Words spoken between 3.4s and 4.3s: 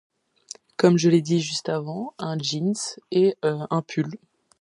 un pull.